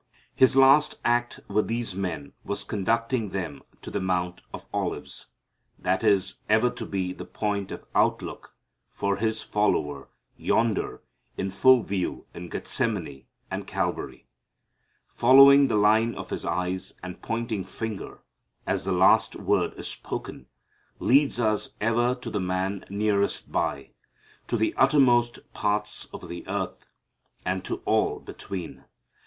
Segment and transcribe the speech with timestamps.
[0.35, 5.27] His last act with these men was conducting them to the Mount of Olives.
[5.77, 8.55] That is ever to be the point of outlook
[8.89, 10.09] for His follower.
[10.35, 11.03] Yonder
[11.37, 14.25] in full view is Gethsemane and Calvary.
[15.13, 18.23] Following the line of His eyes and pointing finger,
[18.65, 20.47] as the last word is spoken,
[20.97, 23.91] leads us ever to the man nearest by,
[24.47, 26.87] to the uttermost parts of the earth,
[27.45, 28.85] and to all between.